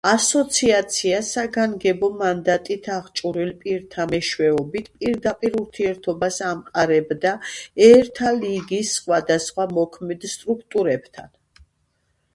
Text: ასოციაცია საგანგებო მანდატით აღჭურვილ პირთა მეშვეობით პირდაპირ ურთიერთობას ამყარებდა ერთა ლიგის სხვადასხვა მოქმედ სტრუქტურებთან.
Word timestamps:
ასოციაცია 0.09 1.17
საგანგებო 1.25 2.07
მანდატით 2.21 2.87
აღჭურვილ 2.93 3.51
პირთა 3.63 4.05
მეშვეობით 4.13 4.89
პირდაპირ 5.03 5.57
ურთიერთობას 5.59 6.39
ამყარებდა 6.51 7.33
ერთა 7.89 8.31
ლიგის 8.41 8.95
სხვადასხვა 9.01 9.67
მოქმედ 9.81 10.25
სტრუქტურებთან. 10.33 11.31